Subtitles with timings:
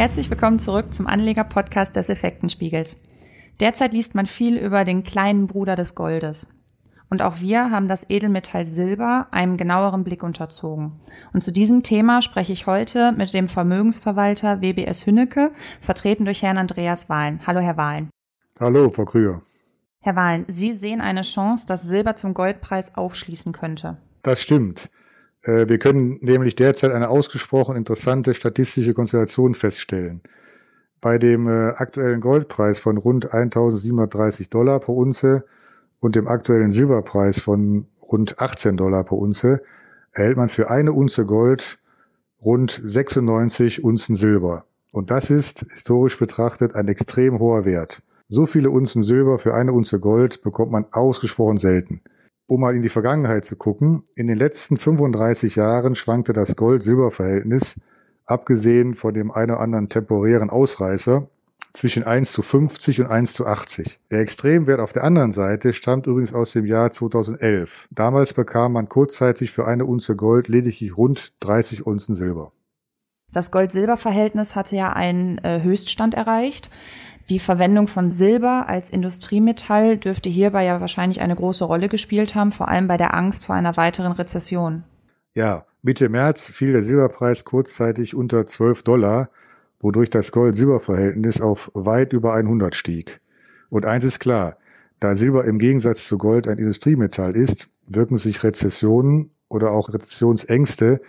[0.00, 2.96] Herzlich willkommen zurück zum Anleger-Podcast des Effektenspiegels.
[3.60, 6.58] Derzeit liest man viel über den kleinen Bruder des Goldes.
[7.10, 10.92] Und auch wir haben das Edelmetall Silber einem genaueren Blick unterzogen.
[11.34, 15.52] Und zu diesem Thema spreche ich heute mit dem Vermögensverwalter WBS Hünnecke,
[15.82, 17.42] vertreten durch Herrn Andreas Wahlen.
[17.46, 18.08] Hallo, Herr Wahlen.
[18.58, 19.42] Hallo, Frau Krüger.
[20.00, 23.98] Herr Wahlen, Sie sehen eine Chance, dass Silber zum Goldpreis aufschließen könnte.
[24.22, 24.88] Das stimmt.
[25.42, 30.20] Äh, wir können nämlich derzeit eine ausgesprochen interessante statistische Konstellation feststellen.
[31.00, 35.44] Bei dem äh, aktuellen Goldpreis von rund 1730 Dollar pro Unze
[36.00, 39.62] und dem aktuellen Silberpreis von rund 18 Dollar pro Unze
[40.12, 41.78] erhält man für eine Unze Gold
[42.42, 44.64] rund 96 Unzen Silber.
[44.92, 48.02] Und das ist historisch betrachtet ein extrem hoher Wert.
[48.28, 52.02] So viele Unzen Silber für eine Unze Gold bekommt man ausgesprochen selten.
[52.50, 57.76] Um mal in die Vergangenheit zu gucken, in den letzten 35 Jahren schwankte das Gold-Silber-Verhältnis,
[58.26, 61.28] abgesehen von dem einen oder anderen temporären Ausreißer,
[61.72, 64.00] zwischen 1 zu 50 und 1 zu 80.
[64.10, 67.86] Der Extremwert auf der anderen Seite stammt übrigens aus dem Jahr 2011.
[67.92, 72.50] Damals bekam man kurzzeitig für eine Unze Gold lediglich rund 30 Unzen Silber.
[73.32, 76.68] Das Gold-Silber-Verhältnis hatte ja einen äh, Höchststand erreicht.
[77.30, 82.50] Die Verwendung von Silber als Industriemetall dürfte hierbei ja wahrscheinlich eine große Rolle gespielt haben,
[82.50, 84.82] vor allem bei der Angst vor einer weiteren Rezession.
[85.32, 89.30] Ja, Mitte März fiel der Silberpreis kurzzeitig unter 12 Dollar
[89.80, 93.20] wodurch das Gold-Silber-Verhältnis auf weit über 100 stieg.
[93.70, 94.58] Und eins ist klar,
[94.98, 101.00] da Silber im Gegensatz zu Gold ein Industriemetall ist, wirken sich Rezessionen oder auch Rezessionsängste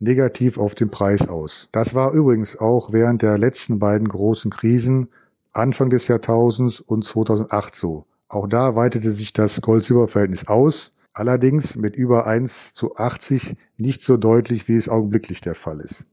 [0.00, 1.68] negativ auf den Preis aus.
[1.70, 5.08] Das war übrigens auch während der letzten beiden großen Krisen
[5.56, 8.06] Anfang des Jahrtausends und 2008 so.
[8.28, 14.16] Auch da weitete sich das Gold-Silber-Verhältnis aus, allerdings mit über 1 zu 80 nicht so
[14.16, 16.04] deutlich, wie es augenblicklich der Fall ist.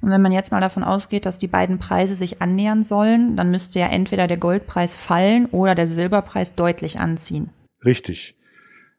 [0.00, 3.50] Und wenn man jetzt mal davon ausgeht, dass die beiden Preise sich annähern sollen, dann
[3.50, 7.48] müsste ja entweder der Goldpreis fallen oder der Silberpreis deutlich anziehen.
[7.84, 8.36] Richtig.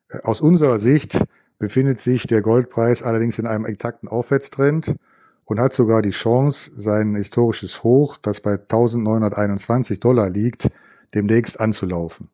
[0.09, 1.23] Äh, aus unserer Sicht
[1.59, 4.95] befindet sich der Goldpreis allerdings in einem intakten Aufwärtstrend
[5.45, 10.69] und hat sogar die Chance, sein historisches Hoch, das bei 1921 Dollar liegt,
[11.13, 12.29] demnächst anzulaufen.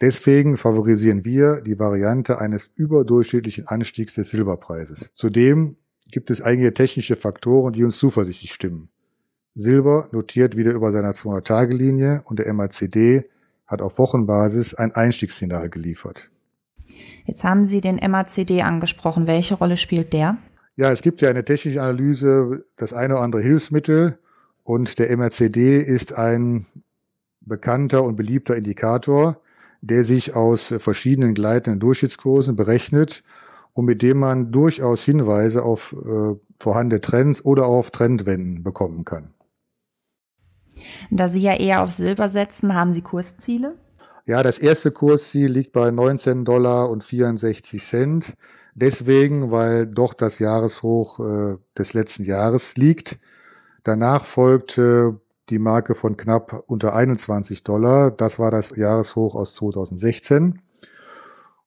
[0.00, 5.12] Deswegen favorisieren wir die Variante eines überdurchschnittlichen Anstiegs des Silberpreises.
[5.14, 5.76] Zudem
[6.10, 8.88] gibt es einige technische Faktoren, die uns zuversichtlich stimmen.
[9.54, 13.24] Silber notiert wieder über seiner 200-Tage-Linie und der MACD
[13.66, 16.30] hat auf Wochenbasis ein Einstiegssignal geliefert.
[17.24, 19.26] Jetzt haben Sie den MACD angesprochen.
[19.26, 20.38] Welche Rolle spielt der?
[20.76, 24.18] Ja, es gibt ja eine technische Analyse, das eine oder andere Hilfsmittel
[24.62, 26.66] und der MACD ist ein
[27.40, 29.40] bekannter und beliebter Indikator,
[29.80, 33.22] der sich aus verschiedenen gleitenden Durchschnittskursen berechnet
[33.72, 39.34] und mit dem man durchaus Hinweise auf äh, vorhandene Trends oder auf Trendwenden bekommen kann.
[41.10, 43.74] Da Sie ja eher auf Silber setzen, haben Sie Kursziele?
[44.30, 48.34] Ja, das erste Kursziel liegt bei 19 Dollar und 64 Cent.
[48.76, 53.18] Deswegen, weil doch das Jahreshoch äh, des letzten Jahres liegt.
[53.82, 55.10] Danach folgt äh,
[55.48, 58.12] die Marke von knapp unter 21 Dollar.
[58.12, 60.60] Das war das Jahreshoch aus 2016.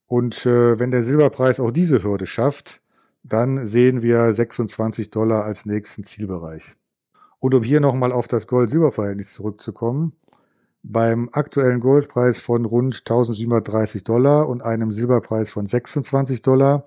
[0.07, 2.81] Und äh, wenn der Silberpreis auch diese Hürde schafft,
[3.23, 6.77] dann sehen wir 26 Dollar als nächsten Zielbereich.
[7.39, 10.13] Und um hier nochmal auf das Gold-Silber-Verhältnis zurückzukommen,
[10.83, 16.83] beim aktuellen Goldpreis von rund 1730 Dollar und einem Silberpreis von 26 Dollar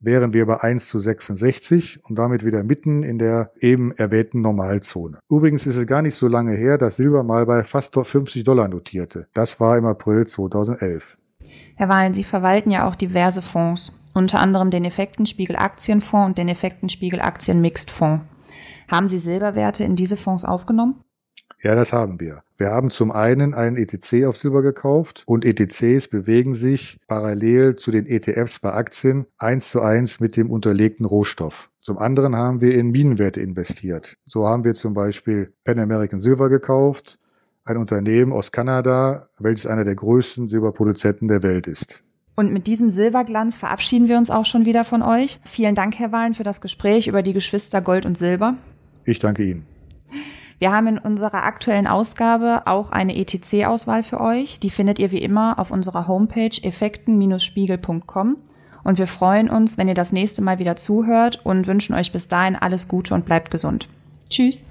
[0.00, 5.18] wären wir bei 1 zu 66 und damit wieder mitten in der eben erwähnten Normalzone.
[5.30, 8.68] Übrigens ist es gar nicht so lange her, dass Silber mal bei fast 50 Dollar
[8.68, 9.26] notierte.
[9.32, 11.18] Das war im April 2011.
[11.76, 16.48] Herr Wahlen, Sie verwalten ja auch diverse Fonds, unter anderem den Effektenspiegel Aktienfonds und den
[16.48, 18.24] Effektenspiegel Aktien Fonds.
[18.88, 21.00] Haben Sie Silberwerte in diese Fonds aufgenommen?
[21.62, 22.42] Ja, das haben wir.
[22.56, 27.90] Wir haben zum einen einen ETC auf Silber gekauft und ETCs bewegen sich parallel zu
[27.90, 31.70] den ETFs bei Aktien eins zu eins mit dem unterlegten Rohstoff.
[31.80, 34.16] Zum anderen haben wir in Minenwerte investiert.
[34.24, 37.18] So haben wir zum Beispiel Pan American Silver gekauft,
[37.64, 42.04] ein Unternehmen aus Kanada, welches einer der größten Silberproduzenten der Welt ist.
[42.36, 45.40] Und mit diesem Silberglanz verabschieden wir uns auch schon wieder von euch.
[45.44, 48.56] Vielen Dank, Herr Wahlen, für das Gespräch über die Geschwister Gold und Silber.
[49.04, 49.73] Ich danke Ihnen.
[50.58, 54.60] Wir haben in unserer aktuellen Ausgabe auch eine ETC-Auswahl für euch.
[54.60, 58.36] Die findet ihr wie immer auf unserer Homepage effekten-spiegel.com.
[58.84, 62.28] Und wir freuen uns, wenn ihr das nächste Mal wieder zuhört und wünschen euch bis
[62.28, 63.88] dahin alles Gute und bleibt gesund.
[64.28, 64.66] Tschüss.